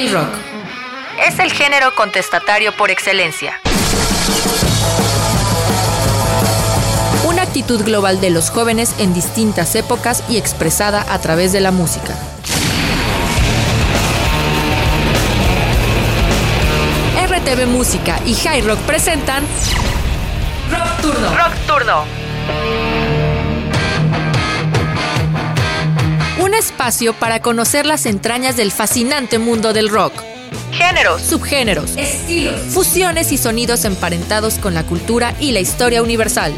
[0.00, 0.32] El rock
[1.28, 3.60] es el género contestatario por excelencia.
[7.26, 11.70] Una actitud global de los jóvenes en distintas épocas y expresada a través de la
[11.70, 12.14] música.
[17.28, 19.44] RTV Música y High Rock presentan
[20.70, 21.36] Rock Turno.
[21.36, 23.09] Rock Turno.
[26.40, 30.12] Un espacio para conocer las entrañas del fascinante mundo del rock.
[30.72, 36.54] Géneros, subgéneros, estilos, fusiones y sonidos emparentados con la cultura y la historia universal.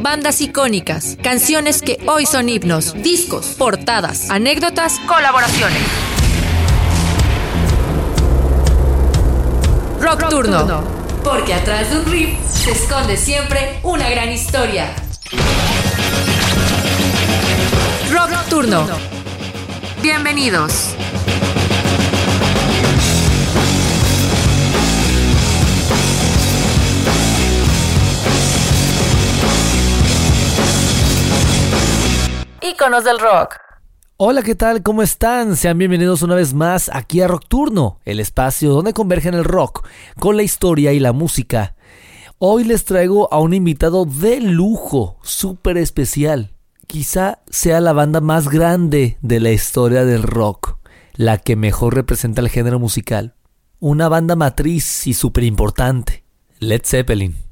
[0.00, 5.82] bandas icónicas, canciones que hoy son himnos, discos, portadas, anécdotas, colaboraciones.
[10.00, 10.97] Rock, Turno.
[11.28, 14.94] Porque atrás de un riff se esconde siempre una gran historia.
[18.10, 18.86] Rock Turno.
[20.00, 20.94] Bienvenidos.
[32.62, 33.67] Íconos del rock.
[34.20, 34.82] Hola, ¿qué tal?
[34.82, 35.54] ¿Cómo están?
[35.54, 39.86] Sean bienvenidos una vez más aquí a Rock Turno, el espacio donde convergen el rock
[40.18, 41.76] con la historia y la música.
[42.38, 46.50] Hoy les traigo a un invitado de lujo, súper especial.
[46.88, 50.78] Quizá sea la banda más grande de la historia del rock,
[51.14, 53.36] la que mejor representa el género musical.
[53.78, 56.24] Una banda matriz y súper importante,
[56.58, 57.47] Led Zeppelin.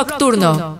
[0.00, 0.78] Nocturno.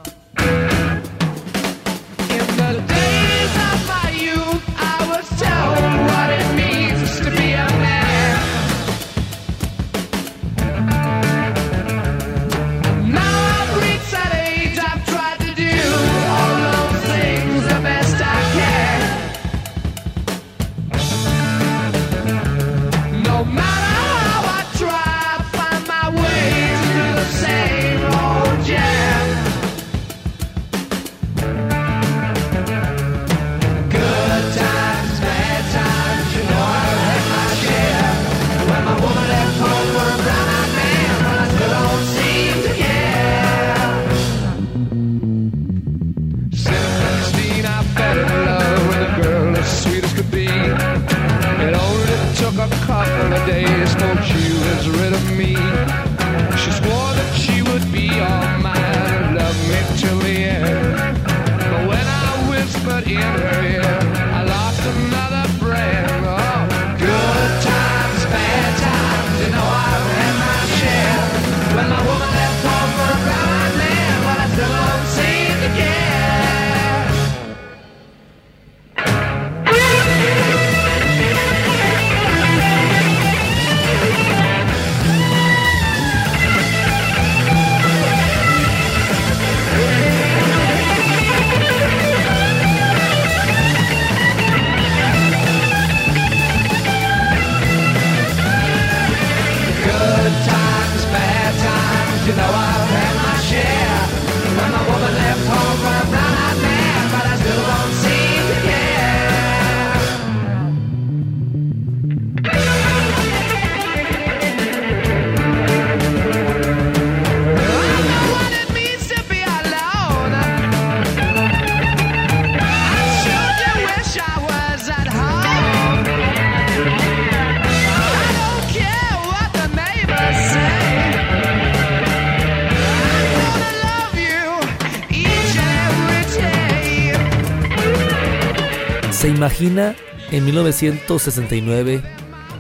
[139.41, 139.97] Imagina
[140.33, 142.03] en 1969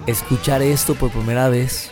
[0.06, 1.90] escuchar esto por primera vez?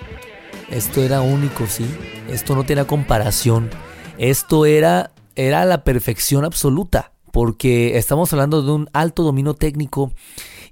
[0.71, 1.85] Esto era único, ¿sí?
[2.31, 3.69] Esto no tenía comparación.
[4.17, 10.11] Esto era, era la perfección absoluta, porque estamos hablando de un alto dominio técnico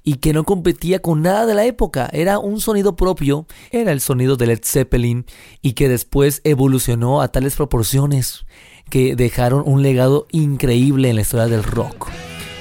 [0.02, 2.08] y que no competía con nada de la época.
[2.10, 5.26] Era un sonido propio, era el sonido de Led Zeppelin
[5.60, 8.46] y que después evolucionó a tales proporciones
[8.88, 12.08] que dejaron un legado increíble en la historia del rock.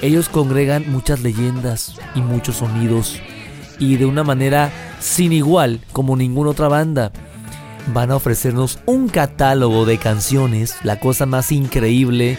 [0.05, 3.19] Ellos congregan muchas leyendas y muchos sonidos
[3.79, 7.11] y de una manera sin igual como ninguna otra banda.
[7.91, 12.37] Van a ofrecernos un catálogo de canciones, la cosa más increíble,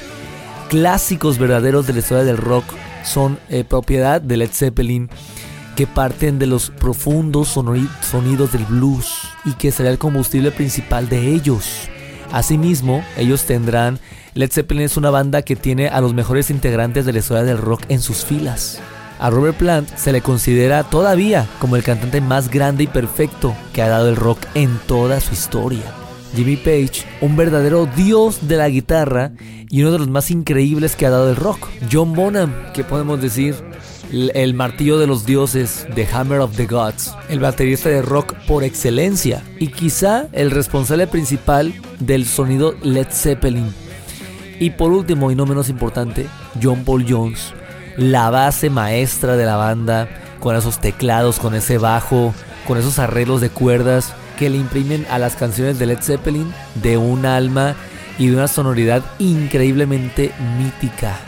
[0.69, 2.63] clásicos verdaderos de la historia del rock
[3.05, 5.11] son eh, propiedad de Led Zeppelin
[5.75, 9.13] que parten de los profundos sonidos del blues
[9.45, 11.89] y que será el combustible principal de ellos.
[12.31, 13.99] Asimismo, ellos tendrán
[14.37, 17.57] Led Zeppelin es una banda que tiene a los mejores integrantes de la historia del
[17.57, 18.79] rock en sus filas.
[19.19, 23.81] A Robert Plant se le considera todavía como el cantante más grande y perfecto que
[23.81, 25.85] ha dado el rock en toda su historia.
[26.35, 29.33] Jimmy Page, un verdadero dios de la guitarra
[29.71, 31.71] y uno de los más increíbles que ha dado el rock.
[31.91, 33.55] John Bonham, que podemos decir
[34.13, 38.65] el martillo de los dioses, The Hammer of the Gods, el baterista de rock por
[38.65, 43.86] excelencia y quizá el responsable principal del sonido Led Zeppelin
[44.59, 46.27] y por último y no menos importante,
[46.63, 47.53] John Paul Jones,
[47.97, 50.09] la base maestra de la banda,
[50.41, 52.35] con esos teclados, con ese bajo,
[52.67, 56.99] con esos arreglos de cuerdas que le imprimen a las canciones de Led Zeppelin de
[56.99, 57.75] un alma
[58.19, 61.19] y de una sonoridad increíblemente mítica.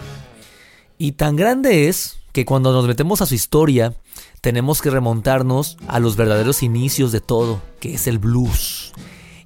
[0.99, 3.95] Y tan grande es que cuando nos metemos a su historia,
[4.41, 8.88] tenemos que remontarnos a los verdaderos inicios de todo, que es el blues.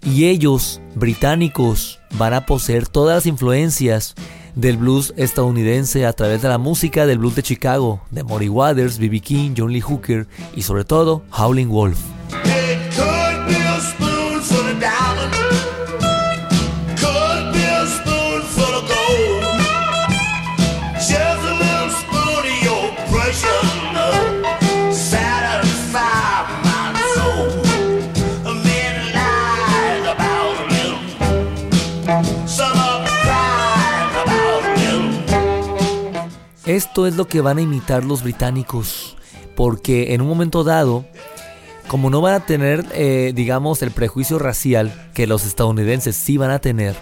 [0.04, 4.14] Y ellos, británicos, van a poseer todas las influencias
[4.54, 8.98] del blues estadounidense a través de la música del blues de Chicago, de Maury Waters,
[8.98, 9.20] B.B.
[9.20, 11.98] King, John Lee Hooker y sobre todo Howling Wolf.
[36.66, 39.16] Esto es lo que van a imitar los británicos,
[39.56, 41.04] porque en un momento dado,
[41.88, 46.52] como no van a tener, eh, digamos, el prejuicio racial que los estadounidenses sí van
[46.52, 46.94] a tener,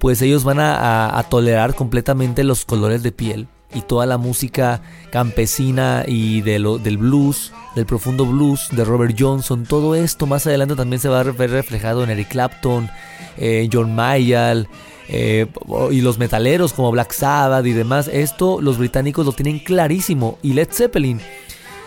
[0.00, 4.82] pues ellos van a, tolerar completamente los colores de piel y toda la música
[5.12, 10.48] campesina y de lo, del blues, del profundo blues de Robert Johnson, todo esto más
[10.48, 12.90] adelante también se va a ver reflejado en Eric Clapton,
[13.36, 14.68] eh, John Mayall,
[15.12, 15.48] eh,
[15.90, 20.52] y los metaleros como Black Sabbath y demás, esto los británicos lo tienen clarísimo y
[20.52, 21.20] Led Zeppelin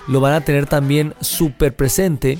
[0.09, 2.37] lo van a tener también súper presente.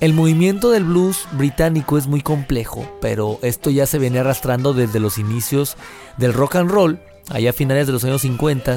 [0.00, 5.00] El movimiento del blues británico es muy complejo, pero esto ya se viene arrastrando desde
[5.00, 5.76] los inicios
[6.16, 6.98] del rock and roll,
[7.28, 8.76] allá a finales de los años 50,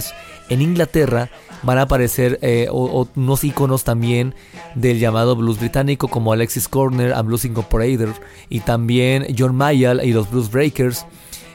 [0.49, 1.29] en Inglaterra
[1.63, 4.35] van a aparecer eh, unos iconos también
[4.75, 8.09] del llamado blues británico como Alexis Corner and Blues Incorporated
[8.49, 11.05] y también John Mayall y los Blues Breakers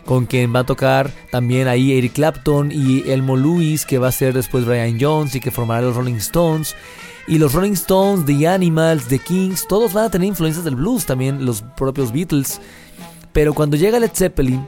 [0.05, 4.12] con quien va a tocar también ahí Eric Clapton y Elmo Lewis, que va a
[4.12, 6.75] ser después Brian Jones y que formará los Rolling Stones.
[7.27, 11.06] Y los Rolling Stones, The Animals, The Kings, todos van a tener influencias del blues,
[11.06, 12.61] también los propios Beatles.
[13.33, 14.67] Pero cuando llega Led Zeppelin,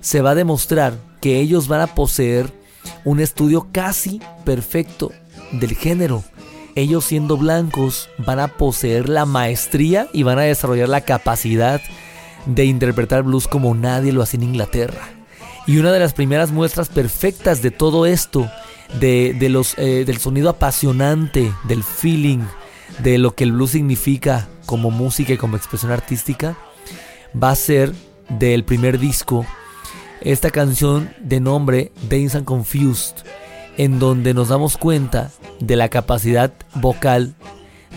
[0.00, 2.52] se va a demostrar que ellos van a poseer
[3.04, 5.12] un estudio casi perfecto
[5.52, 6.22] del género.
[6.74, 11.80] Ellos siendo blancos van a poseer la maestría y van a desarrollar la capacidad
[12.46, 15.08] de interpretar blues como nadie lo hace en Inglaterra.
[15.66, 18.50] Y una de las primeras muestras perfectas de todo esto,
[19.00, 22.40] de, los, eh, del sonido apasionante, del feeling,
[23.02, 26.56] de lo que el blues significa como música y como expresión artística,
[27.40, 27.92] va a ser
[28.28, 29.46] del primer disco,
[30.20, 33.16] esta canción de nombre Dance and Confused,
[33.76, 35.30] en donde nos damos cuenta
[35.60, 37.34] de la capacidad vocal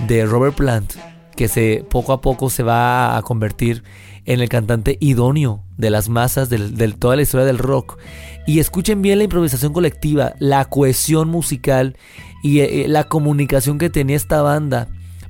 [0.07, 0.93] de Robert Plant,
[1.35, 3.83] que se poco a poco se va a convertir
[4.27, 6.59] en el cantante idóneo de las masas de,
[6.99, 7.97] toda la historia del rock.
[8.45, 11.97] Y escuchen bien la improvisación colectiva, la cohesión musical
[12.43, 14.89] y eh, eh, la comunicación que tenía esta banda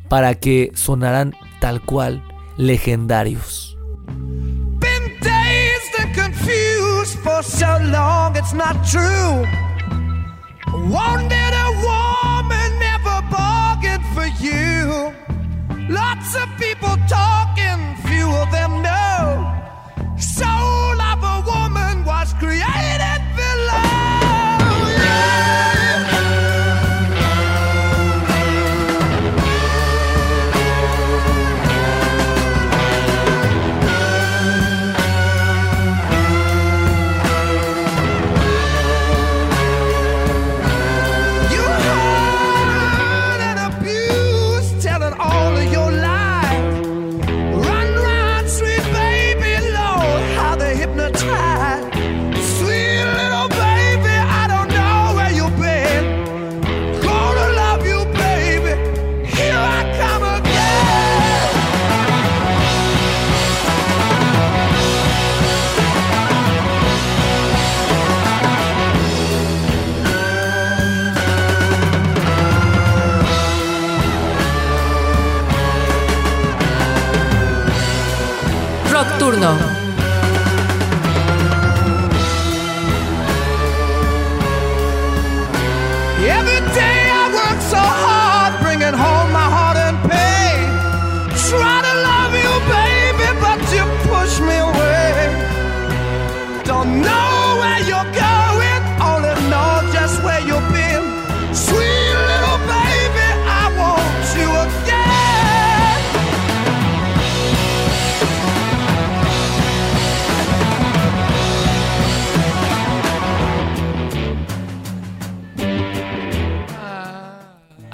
[0.09, 2.23] para que sonaran tal cual
[2.57, 3.77] legendarios.
[15.89, 17.56] Lots of people talking, few of
[18.51, 19.53] them know.
[20.17, 20.56] Soul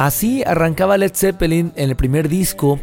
[0.04, 2.78] Así arrancaba Led Zeppelin en el primer disco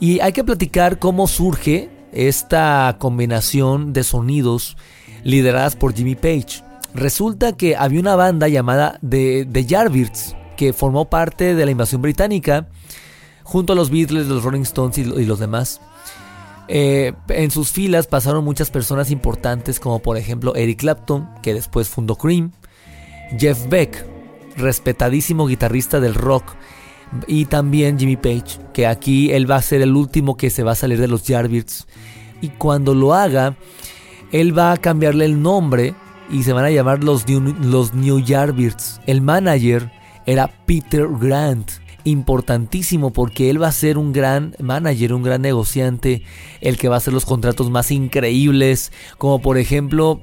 [0.00, 4.78] y hay que platicar cómo surge esta combinación de sonidos
[5.24, 6.64] lideradas por Jimmy Page.
[6.94, 12.00] Resulta que había una banda llamada The, The Yardbirds que formó parte de la invasión
[12.00, 12.66] británica
[13.42, 15.82] junto a los Beatles, los Rolling Stones y, los demás.
[16.68, 21.90] Eh, en sus filas pasaron muchas personas importantes como por ejemplo Eric Clapton, que después
[21.90, 22.52] fundó Cream,
[23.38, 24.17] Jeff Beck,
[24.58, 26.54] respetadísimo guitarrista del rock.
[27.26, 30.72] Y también Jimmy Page, que aquí él va a ser el último que se va
[30.72, 31.86] a salir de los Yardbirds.
[32.40, 33.56] Y cuando lo haga,
[34.32, 35.94] él va a cambiarle el nombre
[36.30, 37.92] y se van a llamar los New, los
[38.26, 39.00] Yardbirds.
[39.06, 39.90] El manager
[40.26, 41.70] era Peter Grant.
[42.04, 46.22] Importantísimo porque él va a ser un gran manager, un gran negociante,
[46.60, 50.20] el que va a hacer los contratos más increíbles, como por ejemplo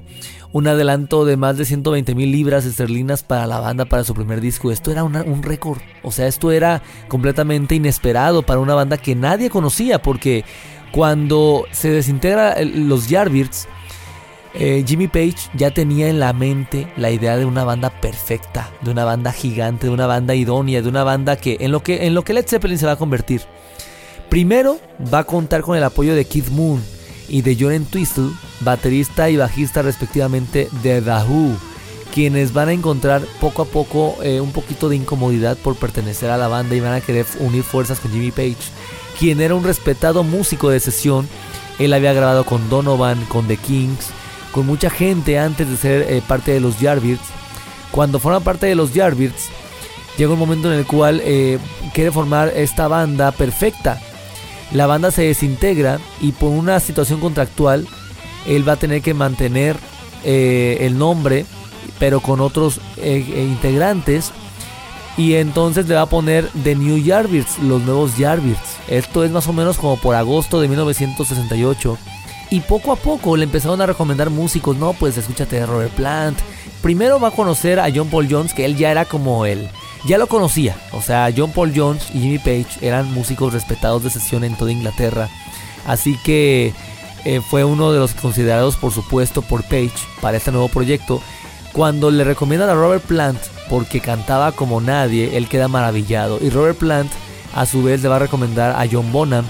[0.56, 4.40] un adelanto de más de 120 mil libras esterlinas para la banda para su primer
[4.40, 4.72] disco.
[4.72, 5.80] Esto era un récord.
[6.02, 10.46] O sea, esto era completamente inesperado para una banda que nadie conocía porque
[10.92, 13.68] cuando se desintegra los Yardbirds,
[14.54, 18.90] eh, Jimmy Page ya tenía en la mente la idea de una banda perfecta, de
[18.92, 22.14] una banda gigante, de una banda idónea, de una banda que en lo que, en
[22.14, 23.42] lo que Led Zeppelin se va a convertir.
[24.30, 24.80] Primero
[25.12, 26.82] va a contar con el apoyo de Keith Moon,
[27.28, 28.30] y de Joran Twistle,
[28.60, 31.56] baterista y bajista respectivamente de The Who,
[32.14, 36.36] quienes van a encontrar poco a poco eh, un poquito de incomodidad por pertenecer a
[36.36, 38.56] la banda y van a querer unir fuerzas con Jimmy Page,
[39.18, 41.28] quien era un respetado músico de sesión.
[41.78, 44.08] Él había grabado con Donovan, con The Kings,
[44.52, 47.28] con mucha gente antes de ser eh, parte de los Yardbirds.
[47.90, 49.48] Cuando forma parte de los Yardbirds,
[50.16, 51.58] llega un momento en el cual eh,
[51.92, 54.00] quiere formar esta banda perfecta
[54.72, 57.86] la banda se desintegra y por una situación contractual
[58.46, 59.76] él va a tener que mantener
[60.24, 61.46] eh, el nombre
[61.98, 64.32] pero con otros eh, eh, integrantes
[65.16, 68.76] y entonces le va a poner The New Yardbirds, los nuevos Yardbirds.
[68.88, 71.96] Esto es más o menos como por agosto de 1968.
[72.50, 76.38] Y poco a poco le empezaron a recomendar músicos, no, pues escúchate de Robert Plant.
[76.82, 79.68] Primero va a conocer a John Paul Jones, que él ya era como el,
[80.04, 80.76] ya lo conocía.
[80.92, 84.72] O sea, John Paul Jones y Jimmy Page eran músicos respetados de sesión en toda
[84.72, 85.28] Inglaterra.
[85.86, 86.74] Así que
[87.24, 91.20] eh, fue uno de los considerados, por supuesto, por Page para este nuevo proyecto.
[91.72, 96.38] Cuando le recomiendan a Robert Plant porque cantaba como nadie, él queda maravillado.
[96.40, 97.10] Y Robert Plant,
[97.54, 99.44] a su vez, le va a recomendar a John Bonham.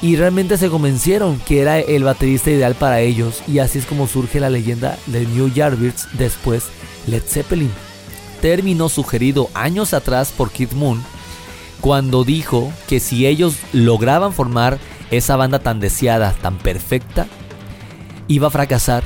[0.00, 3.42] Y realmente se convencieron que era el baterista ideal para ellos.
[3.46, 6.64] Y así es como surge la leyenda de New Yardbirds, después
[7.06, 7.70] Led Zeppelin
[8.42, 11.02] término sugerido años atrás por Kid Moon
[11.80, 14.78] cuando dijo que si ellos lograban formar
[15.10, 17.26] esa banda tan deseada, tan perfecta,
[18.28, 19.02] iba a fracasar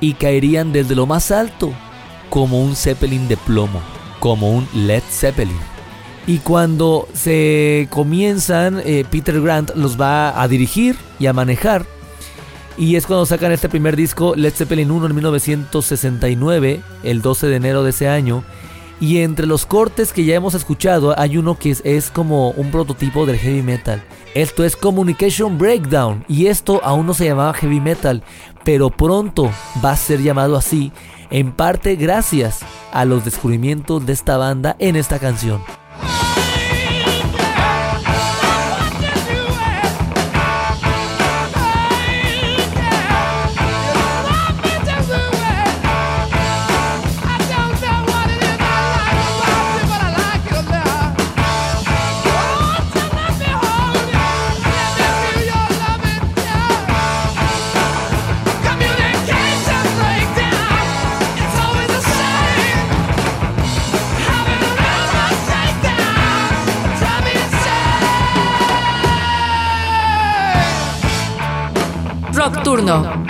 [0.00, 1.72] y caerían desde lo más alto
[2.30, 3.80] como un Zeppelin de plomo,
[4.20, 5.58] como un Led Zeppelin.
[6.26, 11.86] Y cuando se comienzan, eh, Peter Grant los va a dirigir y a manejar
[12.78, 17.56] y es cuando sacan este primer disco, Led Zeppelin 1 en 1969, el 12 de
[17.56, 18.44] enero de ese año.
[19.00, 23.26] Y entre los cortes que ya hemos escuchado hay uno que es, como un prototipo
[23.26, 24.02] del heavy metal.
[24.34, 28.22] Esto es Communication Breakdown y esto aún no se llamaba heavy metal,
[28.64, 29.50] pero pronto
[29.84, 30.92] va a ser llamado así,
[31.30, 32.60] en parte gracias
[32.92, 35.60] a los descubrimientos de esta banda en esta canción.
[72.78, 73.27] Nocturno.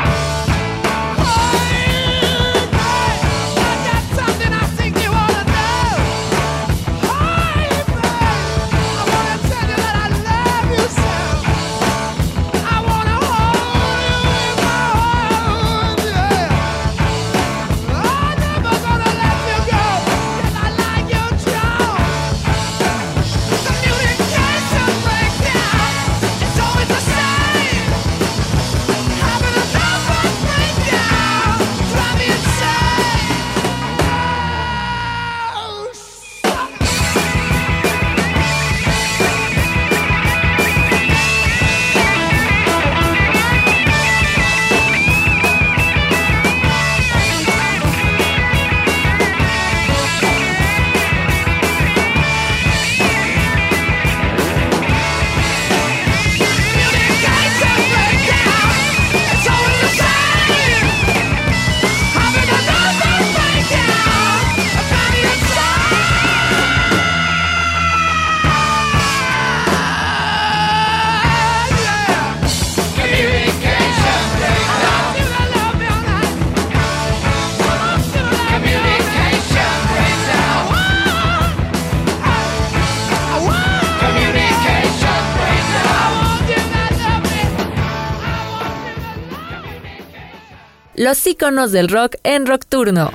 [91.08, 93.10] Los íconos del rock en Rockturno.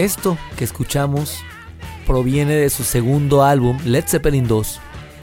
[0.00, 1.40] Esto que escuchamos
[2.06, 4.62] proviene de su segundo álbum, Led Zeppelin II,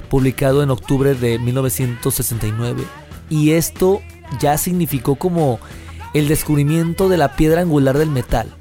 [0.07, 2.83] publicado en octubre de 1969.
[3.27, 4.03] Y esto
[4.39, 5.59] ya significó como
[6.13, 8.53] el descubrimiento de la piedra angular del metal.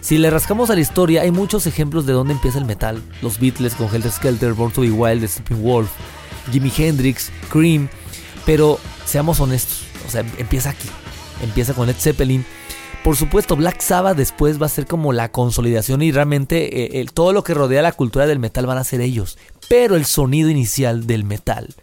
[0.00, 3.02] Si le rascamos a la historia, hay muchos ejemplos de dónde empieza el metal.
[3.20, 5.90] Los Beatles con Helter Skelter, Born to Be Wild, The Wolf,
[6.52, 7.88] Jimi Hendrix, Cream.
[8.46, 10.88] Pero seamos honestos, o sea, empieza aquí.
[11.42, 12.46] Empieza con Led Zeppelin
[13.04, 17.32] por supuesto, Black Sabbath después va a ser como la consolidación y realmente eh, todo
[17.32, 19.38] lo que rodea la cultura del metal van a ser ellos.
[19.68, 21.74] Pero el sonido inicial del metal,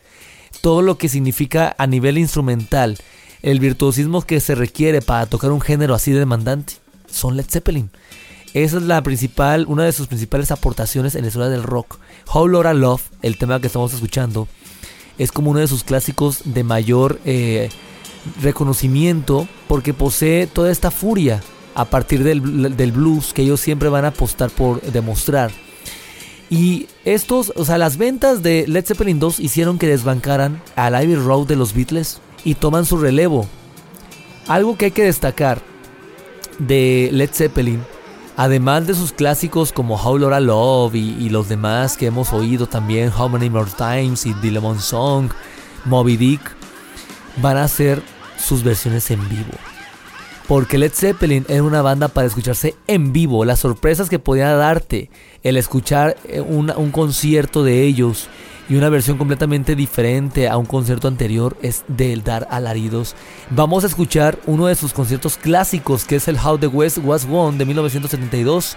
[0.62, 2.97] todo lo que significa a nivel instrumental,
[3.41, 6.73] el virtuosismo que se requiere para tocar un género así demandante,
[7.08, 7.89] son Led Zeppelin.
[8.54, 11.99] Esa es la principal, una de sus principales aportaciones en la historia del rock.
[12.34, 14.47] How Laura Love, el tema que estamos escuchando,
[15.17, 17.69] es como uno de sus clásicos de mayor eh,
[18.41, 21.41] reconocimiento porque posee toda esta furia
[21.75, 22.39] a partir del,
[22.91, 25.51] blues que ellos siempre van a apostar por demostrar.
[26.49, 31.15] Y estos, o sea, las ventas de Led Zeppelin 2 hicieron que desbancaran al Ivy
[31.15, 33.47] Road de los Beatles y toman su relevo.
[34.47, 35.61] Algo que hay que destacar
[36.59, 37.83] de Led Zeppelin,
[38.38, 43.11] además de sus clásicos como How Laura Love y, los demás que hemos oído también,
[43.11, 45.29] How Many More Times y The Lemon Song,
[45.83, 46.41] Moby Dick,
[47.41, 48.01] van a ser
[48.45, 49.51] sus versiones en vivo.
[50.47, 53.45] Porque Led Zeppelin era una banda para escucharse en vivo.
[53.45, 55.10] Las sorpresas que podía darte
[55.43, 58.29] el escuchar eh, un, un concierto de ellos
[58.69, 63.15] y una versión completamente diferente a un concierto anterior es del dar alaridos.
[63.49, 67.27] Vamos a escuchar uno de sus conciertos clásicos que es el How the West Was
[67.27, 68.75] Won de 1972,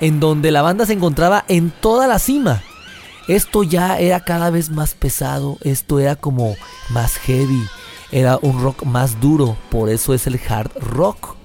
[0.00, 2.62] en donde la banda se encontraba en toda la cima.
[3.28, 6.56] Esto ya era cada vez más pesado, esto era como
[6.88, 7.62] más heavy,
[8.10, 11.36] era un rock más duro, por eso es el hard rock.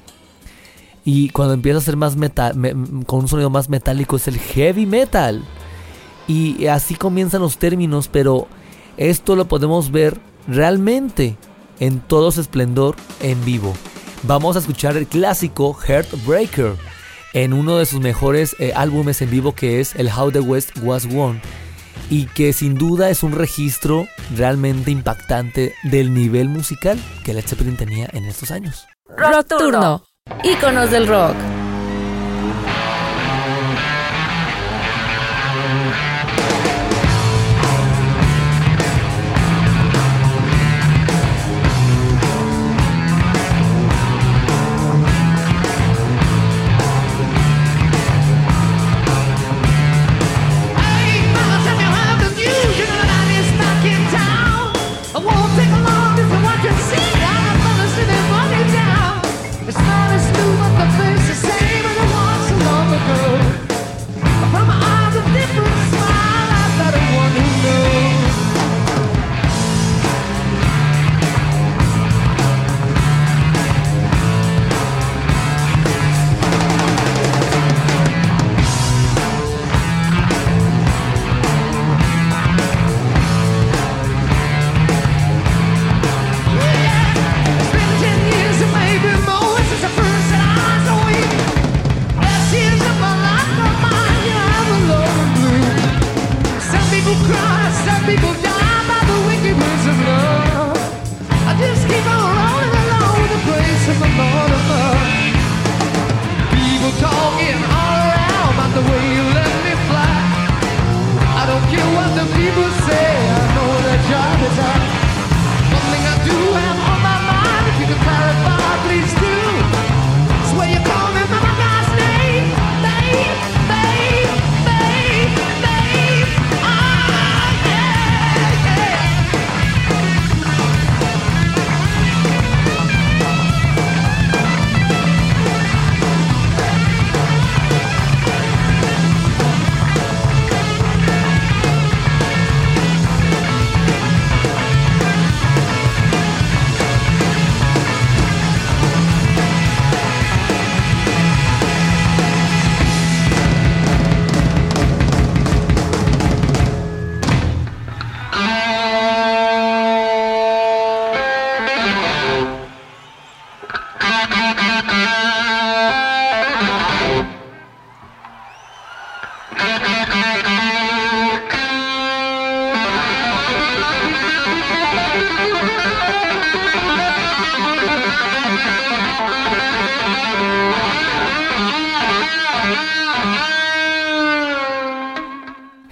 [1.05, 2.53] Y cuando empieza a ser más metal,
[3.05, 5.43] con un sonido más metálico es el heavy metal.
[6.27, 8.47] Y así comienzan los términos, pero
[8.95, 11.35] esto lo podemos ver realmente
[11.79, 13.73] en todo su esplendor en vivo.
[14.23, 16.75] Vamos a escuchar el clásico Heartbreaker
[17.33, 20.71] en uno de sus mejores eh, álbumes en vivo que es el How the West
[20.81, 21.41] Was Won
[22.13, 27.75] y que sin duda es un registro realmente impactante del nivel musical que Led Zeppelin
[27.75, 28.85] tenía en estos años.
[29.17, 30.03] Rock Turno,
[30.43, 31.35] íconos del rock.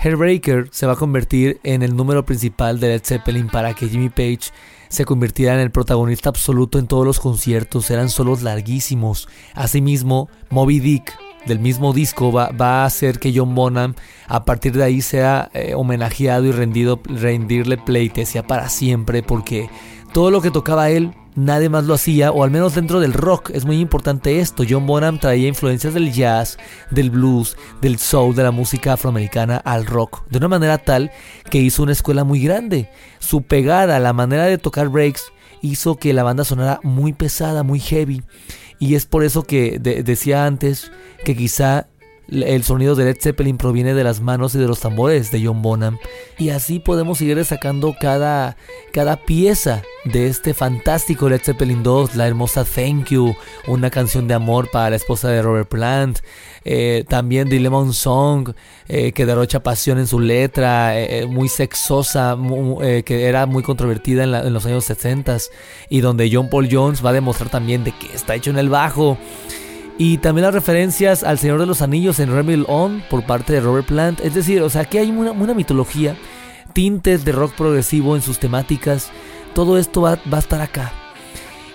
[0.04, 4.10] Hairbreaker se va a convertir en el número principal de Led Zeppelin para que Jimmy
[4.10, 4.52] Page
[4.90, 9.30] se convirtiera en el protagonista absoluto en todos los conciertos, eran solos larguísimos.
[9.54, 13.94] Asimismo, Moby Dick del mismo disco va, a hacer que John Bonham
[14.28, 19.70] a partir de ahí sea eh, homenajeado y rendido, rendirle pleitesía para siempre porque
[20.14, 23.52] todo lo que tocaba él nadie más lo hacía, o al menos dentro del rock.
[23.52, 24.64] Es muy importante esto.
[24.68, 26.58] John Bonham traía influencias del jazz,
[26.90, 31.12] del blues, del soul, de la música afroamericana al rock, de una manera tal
[31.50, 32.90] que hizo una escuela muy grande.
[33.20, 37.80] Su pegada, la manera de tocar breaks, hizo que la banda sonara muy pesada, muy
[37.80, 38.24] heavy.
[38.80, 40.92] Y es por eso que decía antes
[41.24, 41.88] que quizá
[42.32, 45.62] el sonido de Led Zeppelin proviene de las manos y de los tambores de John
[45.62, 45.98] Bonham.
[46.38, 48.56] Y así podemos seguir destacando cada,
[48.94, 53.36] cada pieza de este fantástico Led Zeppelin 2, la hermosa Thank You,
[53.68, 56.20] una canción de amor para la esposa de Robert Plant,
[56.64, 58.54] eh, también The Lemon Song,
[58.88, 62.38] eh, que derrocha pasión en su letra, eh, muy sexosa,
[63.06, 65.38] que era muy controvertida en, en los años 60
[65.90, 68.70] y donde John Paul Jones va a demostrar también de que está hecho en el
[68.70, 69.18] bajo.
[69.98, 73.62] Y también las referencias al Señor de los Anillos en Remil On por parte de
[73.62, 74.20] Robert Plant.
[74.22, 76.16] Es decir, o sea, aquí hay una, mitología,
[76.74, 79.10] tintes de rock progresivo en sus temáticas.
[79.54, 80.92] Todo esto va, a estar acá.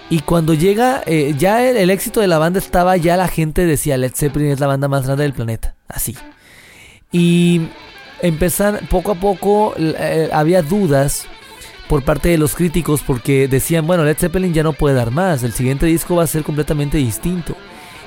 [0.09, 3.97] Y cuando llega, eh, ya el, éxito de la banda estaba, ya la gente decía,
[3.97, 5.75] Led Zeppelin es la banda más grande del planeta.
[5.89, 6.17] Así.
[7.13, 7.69] Y
[8.23, 11.27] empezar, poco a poco, eh, había dudas
[11.89, 15.43] por parte de los críticos porque decían, bueno, Led Zeppelin ya no puede dar más,
[15.43, 17.57] el siguiente disco va a ser completamente distinto.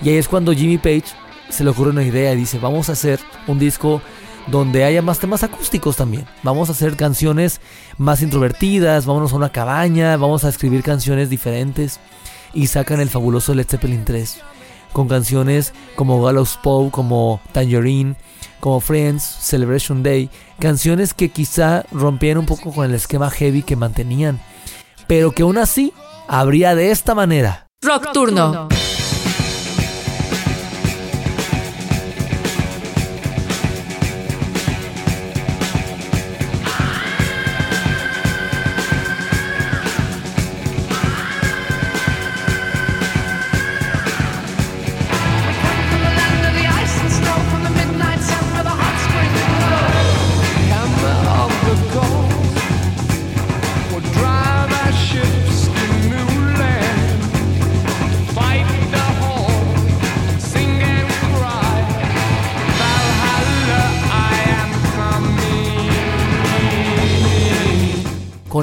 [0.02, 1.06] Y ahí es cuando Jimmy Page
[1.50, 4.02] se le ocurre una idea y dice, vamos a hacer un disco
[4.48, 6.26] donde haya más temas acústicos también.
[6.44, 7.62] Vamos a hacer canciones
[7.98, 12.00] más introvertidas, vámonos a una cabaña, vamos a escribir canciones diferentes.
[12.54, 14.42] Y sacan el fabuloso Led Zeppelin 3,
[14.92, 18.16] con canciones como Gallows Poe, como Tangerine,
[18.60, 23.76] como Friends, Celebration Day, canciones que quizá rompían un poco con el esquema heavy que
[23.76, 24.42] mantenían,
[25.08, 25.94] pero que aún así
[26.28, 27.68] habría de esta manera.
[27.82, 28.68] Rock Turno.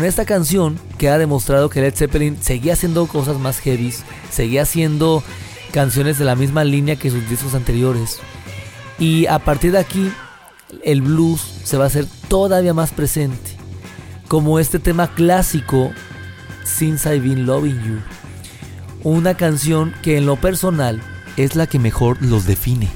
[0.07, 3.93] Esta canción que ha demostrado que Led Zeppelin seguía haciendo cosas más heavy,
[4.31, 5.23] seguía haciendo
[5.73, 8.19] canciones de la misma línea que sus discos anteriores.
[8.99, 10.11] Y a partir de aquí,
[10.83, 13.51] el blues se va a hacer todavía más presente.
[14.29, 15.93] Como este tema clásico,
[16.65, 17.99] Since I've Been Loving You.
[19.03, 21.01] Una canción que en lo personal
[21.37, 22.89] es la que mejor los define.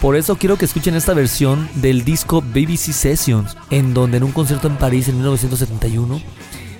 [0.00, 4.32] Por eso quiero que escuchen esta versión del disco BBC Sessions, en donde en un
[4.32, 6.20] concierto en París en 1971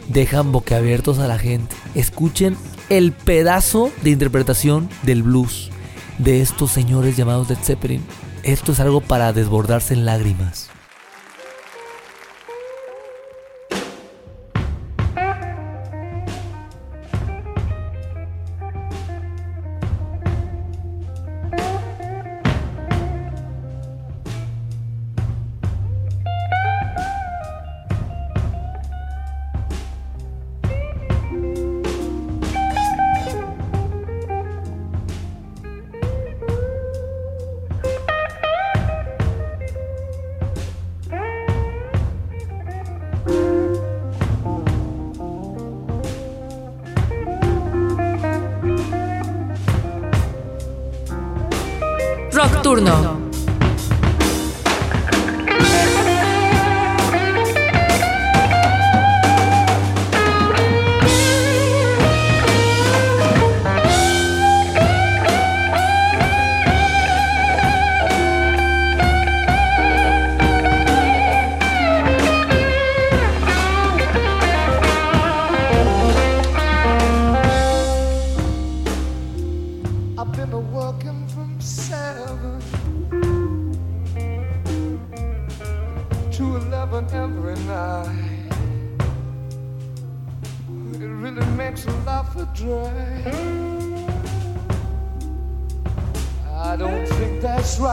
[0.08, 1.74] dejan boquiabiertos a la gente.
[1.94, 2.56] Escuchen
[2.88, 5.70] el pedazo de interpretación del blues
[6.18, 8.02] de estos señores llamados Led Zeppelin.
[8.42, 10.71] Esto es algo para desbordarse en lágrimas.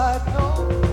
[0.10, 0.89] I know.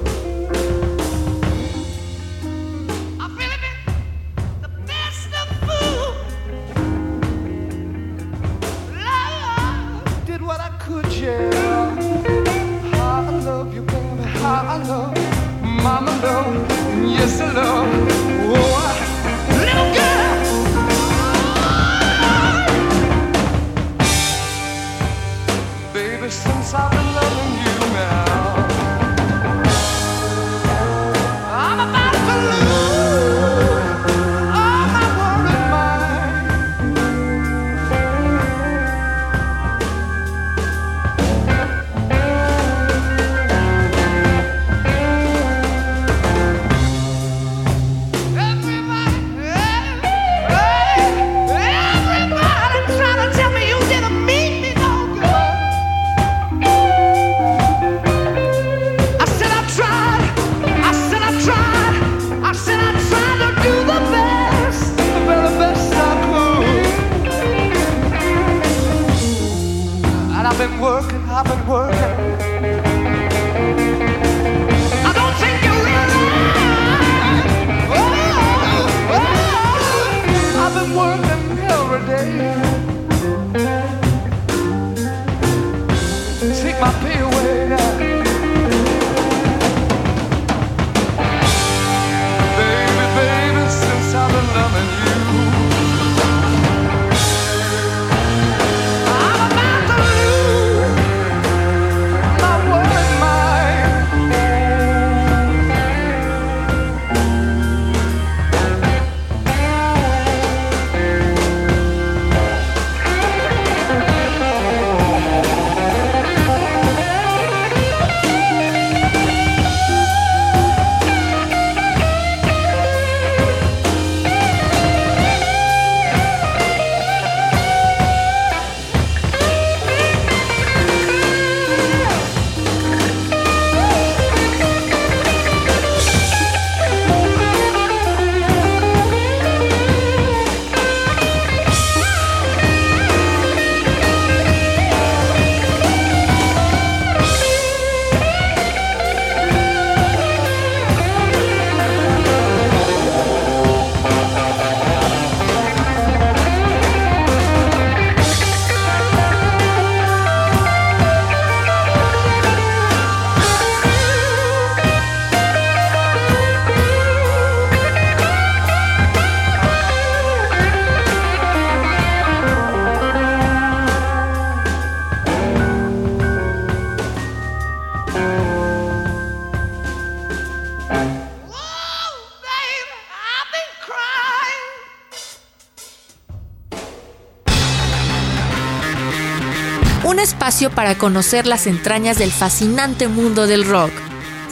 [190.70, 193.90] Para conocer las entrañas del fascinante mundo del rock.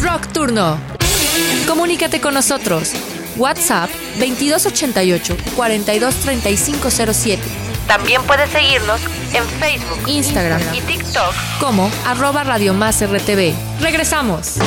[0.01, 0.79] Rock Turno.
[1.67, 2.93] Comunícate con nosotros.
[3.37, 7.43] WhatsApp 2288 423507.
[7.87, 9.01] También puedes seguirnos
[9.33, 13.55] en Facebook, Instagram y TikTok como arroba Radio Más RTV.
[13.81, 14.59] Regresamos.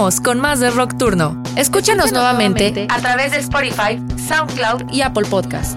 [0.00, 1.42] Con más de Rock Turno.
[1.56, 5.76] Escúchanos, nuevamente, a través de Spotify, SoundCloud y Apple Podcast.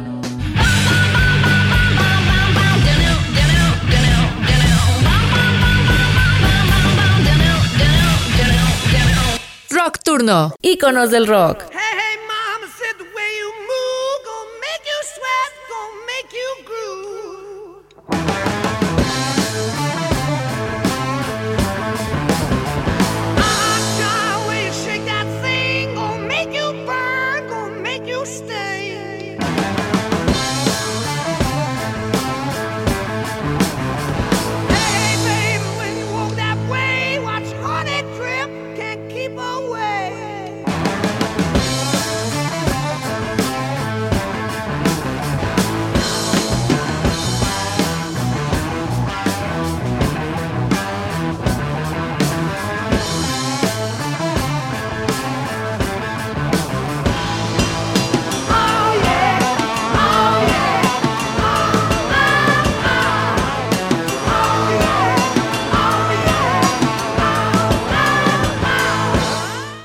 [9.69, 11.72] Rock Turno, íconos del rock.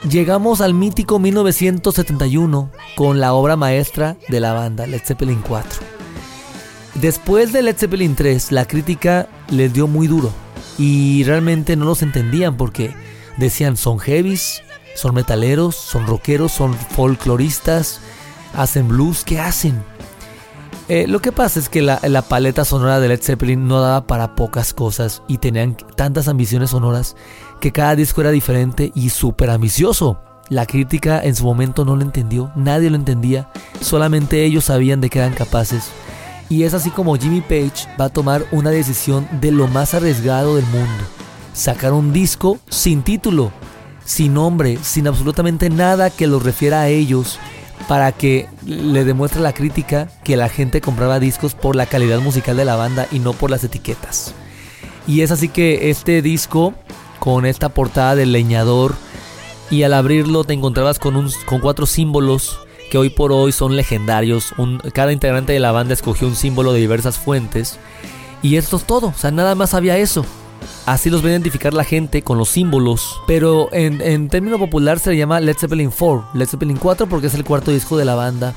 [0.08, 5.80] Llegamos al mítico 1971 con la obra maestra de la banda, Led Zeppelin 4.
[6.94, 10.32] Después de Led Zeppelin 3, la crítica les dio muy duro
[10.78, 12.94] y realmente no los entendían porque
[13.36, 14.62] decían son heavies,
[14.94, 18.00] son metaleros, son rockeros, son folcloristas,
[18.54, 19.82] hacen blues, ¿qué hacen?
[20.88, 24.06] Eh, lo que pasa es que la, la, paleta sonora de Led Zeppelin no daba
[24.06, 27.14] para pocas cosas y tenían tantas ambiciones sonoras
[27.60, 30.20] que cada disco era diferente y súper ambicioso.
[30.48, 35.10] La crítica en su momento no lo entendió, nadie lo entendía, solamente ellos sabían de
[35.10, 35.90] qué eran capaces.
[36.48, 40.56] Y es así como Jimmy Page va a tomar una decisión de lo más arriesgado
[40.56, 41.04] del mundo.
[41.52, 43.52] Sacar un disco sin título,
[44.04, 47.38] sin nombre, sin absolutamente nada que los refiera a ellos,
[47.86, 52.56] para que le demuestre la crítica que la gente compraba discos por la calidad musical
[52.56, 54.34] de la banda y no por las etiquetas.
[55.06, 56.74] Y es así que este disco,
[57.18, 58.94] con esta portada del leñador,
[59.70, 62.58] y al abrirlo te encontrabas con, un, con cuatro símbolos
[62.90, 64.54] que hoy por hoy son legendarios.
[64.92, 67.78] cada integrante de la banda escogió un símbolo de diversas fuentes.
[68.42, 70.24] Y esto es todo, o sea, nada más había eso.
[70.86, 73.20] Así los va a identificar la gente con los símbolos.
[73.26, 76.30] Pero en, en término popular se le llama Led Zeppelin 4.
[76.34, 78.54] Led Zeppelin 4 porque es el cuarto disco de la banda.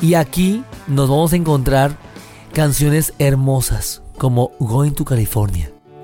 [0.00, 1.96] Y aquí nos vamos a encontrar
[2.52, 5.72] canciones hermosas como Going to California.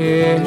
[0.00, 0.38] hair.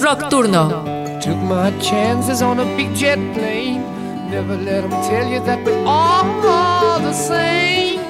[0.00, 0.90] Rock Turno.
[1.22, 3.80] Took my chances on a big jet plane
[4.28, 8.01] Never let them tell you that we're all the same.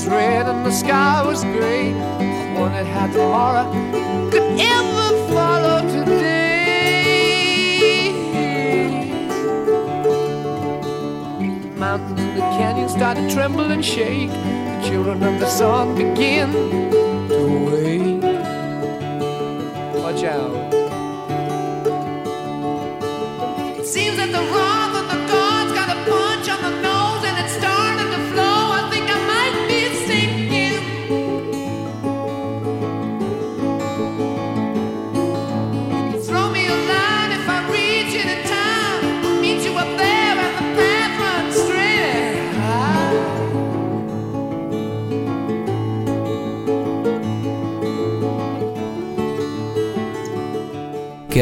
[0.00, 1.92] Was red and the sky was gray.
[1.92, 3.70] I wondered how tomorrow
[4.30, 7.42] could ever follow today.
[11.76, 14.30] Mountains and the canyons started to tremble and shake.
[14.30, 16.50] The children of the sun begin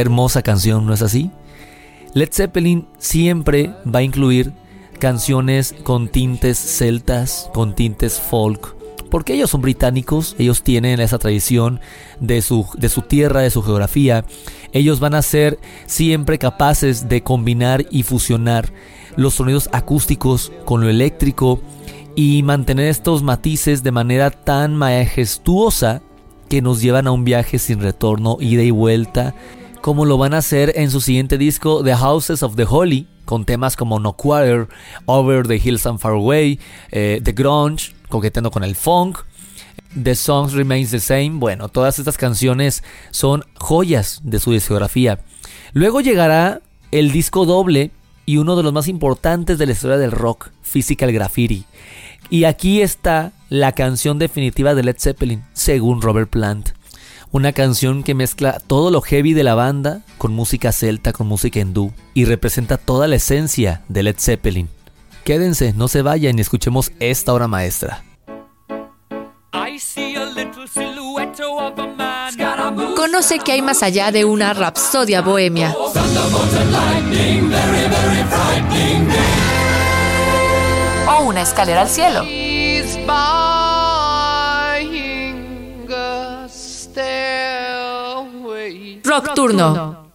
[0.00, 1.30] Hermosa canción, ¿no es así?
[2.14, 4.52] Led Zeppelin siempre va a incluir
[4.98, 8.76] canciones con tintes celtas, con tintes folk,
[9.10, 11.80] porque ellos son británicos, ellos tienen esa tradición
[12.20, 14.24] de su, de su tierra, de su geografía,
[14.72, 18.72] ellos van a ser siempre capaces de combinar y fusionar
[19.16, 21.60] los sonidos acústicos con lo eléctrico
[22.16, 26.02] y mantener estos matices de manera tan majestuosa
[26.48, 29.34] que nos llevan a un viaje sin retorno, ida y vuelta,
[29.88, 33.46] como lo van a hacer en su siguiente disco The Houses of the Holy, con
[33.46, 34.68] temas como No Quarter,
[35.06, 36.60] Over the Hills and Far Away,
[36.90, 39.20] eh, The Grunge, coqueteando con el funk,
[40.02, 41.30] The Songs Remains the Same.
[41.36, 45.20] Bueno, todas estas canciones son joyas de su discografía.
[45.72, 46.60] Luego llegará
[46.90, 47.90] el disco doble
[48.26, 51.64] y uno de los más importantes de la historia del rock, Physical Graffiti.
[52.28, 56.77] Y aquí está la canción definitiva de Led Zeppelin, según Robert Plant.
[57.30, 61.60] Una canción que mezcla todo lo heavy de la banda con música celta, con música
[61.60, 64.70] hindú y representa toda la esencia de Led Zeppelin.
[65.24, 68.02] Quédense, no se vayan y escuchemos esta obra maestra.
[72.96, 75.76] Conoce que hay más allá de una rapsodia bohemia.
[81.08, 82.24] O una escalera al cielo.
[89.08, 90.12] Rock Turno.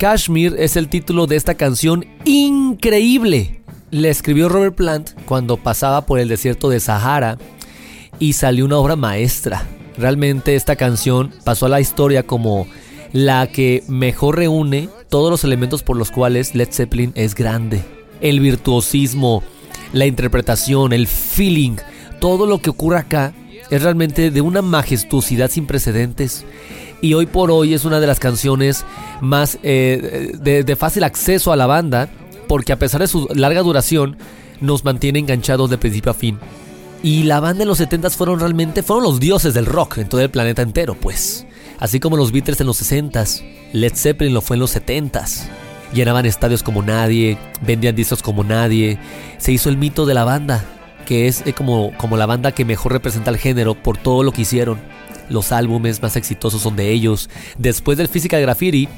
[0.00, 3.60] Kashmir es el título de esta canción increíble.
[3.90, 7.36] La escribió Robert Plant cuando pasaba por el desierto de Sahara
[8.18, 9.66] y salió una obra maestra.
[9.98, 12.66] Realmente esta canción pasó a la historia como
[13.12, 17.82] la que mejor reúne todos los elementos por los cuales Led Zeppelin es grande.
[18.22, 19.42] El virtuosismo,
[19.92, 21.76] la interpretación, el feeling,
[22.20, 23.34] todo lo que ocurre acá
[23.70, 26.46] es realmente de una majestuosidad sin precedentes.
[27.02, 28.84] Y hoy por hoy es una de las canciones
[29.20, 32.08] más eh, de, fácil acceso a la banda,
[32.46, 34.18] porque a pesar de su larga duración,
[34.60, 36.38] nos mantiene enganchados de principio a fin.
[37.02, 40.20] Y la banda en los 70s fueron realmente fueron los dioses del rock en todo
[40.20, 41.46] el planeta entero, pues.
[41.78, 43.42] Así como los Beatles en los 60s,
[43.72, 45.44] Led Zeppelin lo fue en los 70s.
[45.94, 48.98] Llenaban estadios como nadie, vendían discos como nadie.
[49.38, 50.62] Se hizo el mito de la banda,
[51.06, 54.32] que es eh, como, como la banda que mejor representa el género por todo lo
[54.32, 54.78] que hicieron.
[55.30, 57.30] Los álbumes más exitosos son de ellos.
[57.56, 58.88] Después del Physical Graffiti,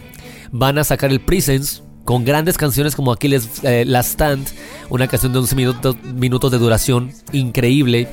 [0.51, 4.49] van a sacar el Presence, con grandes canciones como aquí les, eh, Last Stand,
[4.91, 8.09] una canción de 11 minutos, minutos de duración, increíble.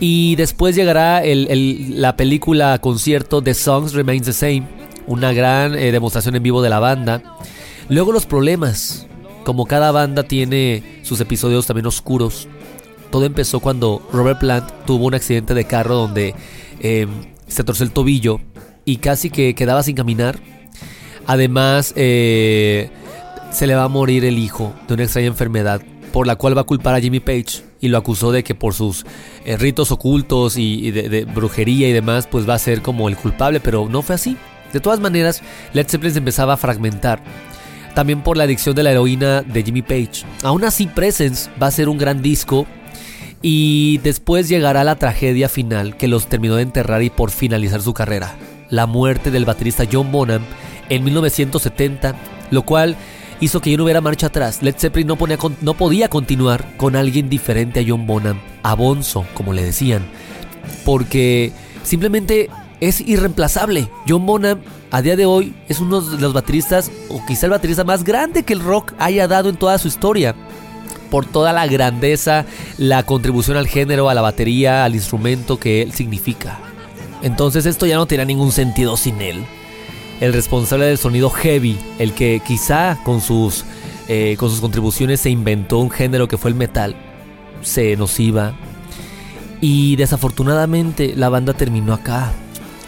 [0.00, 4.68] Y después llegará la película concierto The Songs Remains the Same,
[5.06, 7.22] una gran eh, demostración en vivo de la banda.
[7.88, 9.06] Luego los problemas,
[9.44, 12.46] como cada banda tiene sus episodios también oscuros.
[13.10, 16.34] Todo empezó cuando Robert Plant tuvo un accidente de carro donde
[16.80, 17.06] eh,
[17.48, 18.40] se torció el tobillo
[18.84, 20.38] y casi que quedaba sin caminar.
[21.26, 22.90] Además, eh,
[23.50, 25.82] se le va a morir el hijo de una extraña enfermedad
[26.12, 28.74] por la cual va a culpar a Jimmy Page y lo acusó de que por
[28.74, 29.04] sus
[29.44, 33.60] eh, ritos ocultos y, de brujería y demás, pues va a ser como el culpable,
[33.60, 34.36] pero no fue así.
[34.72, 35.42] De todas maneras,
[35.72, 37.22] Led Zeppelin se empezaba a fragmentar.
[37.94, 40.24] También por la adicción de la heroína de Jimmy Page.
[40.42, 42.66] Aún así, Presence va a ser un gran disco.
[43.42, 47.94] Y después llegará la tragedia final que los terminó de enterrar y por finalizar su
[47.94, 48.36] carrera.
[48.68, 50.42] La muerte del baterista John Bonham
[50.88, 52.16] en 1970,
[52.50, 52.96] lo cual
[53.40, 54.62] hizo que ya no hubiera marcha atrás.
[54.62, 59.64] Led Zeppelin no podía continuar con alguien diferente a John Bonham, a Bonzo, como le
[59.64, 60.04] decían,
[60.84, 61.52] porque
[61.84, 63.88] simplemente es irreemplazable.
[64.08, 64.60] John Bonham
[64.90, 68.42] a día de hoy es uno de los bateristas, o quizá el baterista más grande
[68.42, 70.34] que el rock haya dado en toda su historia
[71.10, 72.44] por toda la grandeza,
[72.76, 76.58] la contribución al género, a la batería, al instrumento que él significa.
[77.22, 79.44] Entonces esto ya no tenía ningún sentido sin él.
[80.20, 83.64] El responsable del sonido heavy, el que quizá con sus,
[84.08, 86.96] eh, con sus contribuciones se inventó un género que fue el metal,
[87.62, 88.54] se nos iba.
[89.60, 92.32] Y desafortunadamente la banda terminó acá.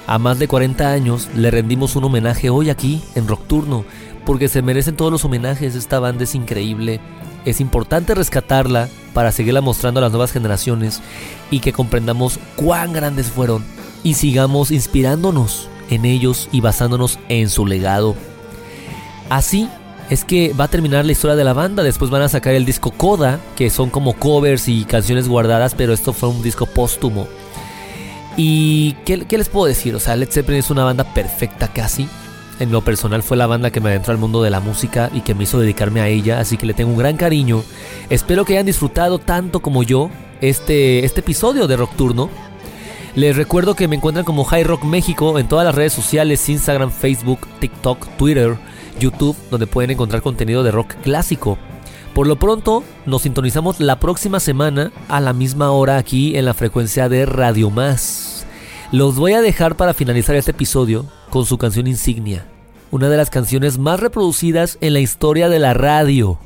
[0.07, 3.85] A más de 40 años le rendimos un homenaje hoy aquí en Rockturno,
[4.31, 7.01] porque se merecen todos los homenajes, esta banda es increíble.
[7.45, 11.01] Es importante rescatarla para seguirla mostrando a las nuevas generaciones
[11.51, 13.65] y que comprendamos cuán grandes fueron
[14.05, 18.15] y sigamos inspirándonos en ellos y basándonos en su legado.
[19.31, 19.69] Así
[20.11, 21.83] es que va a terminar la historia de la banda.
[21.83, 25.93] Después van a sacar el disco Coda, que son como covers y canciones guardadas, pero
[25.93, 27.27] esto fue un disco póstumo.
[28.37, 29.97] ¿Y qué, les puedo decir?
[29.97, 32.09] O sea, Led Zeppelin es una banda perfecta casi.
[32.61, 35.23] En lo personal fue la banda que me adentró al mundo de la música y
[35.23, 37.65] que me hizo dedicarme a ella, así que le tengo un gran cariño.
[38.11, 40.11] Espero que hayan disfrutado tanto como yo
[40.43, 42.29] este, este episodio de Rockturno.
[43.15, 46.91] Les recuerdo que me encuentran como High Rock México en todas las redes sociales, Instagram,
[46.91, 48.59] Facebook, TikTok, Twitter,
[49.01, 51.57] YouTube, donde pueden encontrar contenido de rock clásico.
[52.13, 56.53] Por lo pronto, nos sintonizamos la próxima semana a la misma hora aquí en la
[56.53, 58.45] frecuencia de Radio Más.
[58.93, 62.45] Los voy a dejar para finalizar este episodio con su canción insignia,
[62.91, 66.39] una de las canciones más reproducidas en la historia de la radio.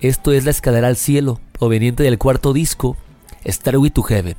[0.00, 2.96] Esto es La Escalera al Cielo, proveniente del cuarto disco,
[3.46, 4.36] Starway to Heaven.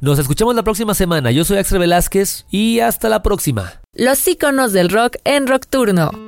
[0.00, 1.30] Nos escuchamos la próxima semana.
[1.30, 3.80] Yo soy Axel Velázquez y hasta la próxima.
[3.94, 6.10] Los íconos del rock en Rockturno.
[6.10, 6.27] There's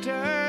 [0.00, 0.41] return.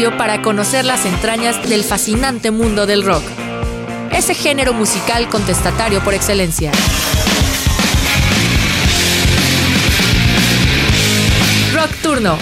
[0.00, 3.22] Espacio para conocer las entrañas del fascinante mundo del rock.
[4.12, 6.72] Ese género musical contestatario por excelencia.
[11.74, 12.38] Rock Turno.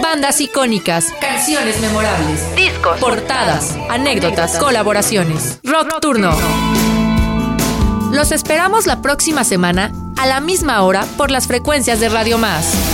[0.00, 5.58] Bandas icónicas, canciones memorables, discos, portadas, anécdotas, colaboraciones.
[5.64, 6.36] Rock Turno.
[8.12, 12.93] Los esperamos la próxima semana a la misma hora por las frecuencias de Radio Más.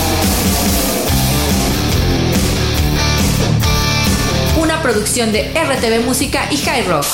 [4.92, 7.06] Producción de RTV Música y High Rock.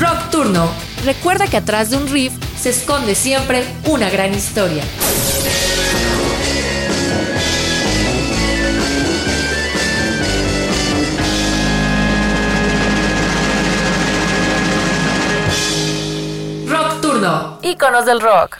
[0.00, 0.68] Rock Turno.
[1.04, 4.82] Recuerda que atrás de un riff se esconde siempre una gran historia.
[16.66, 17.60] Rock Turno.
[17.62, 18.58] Íconos del rock.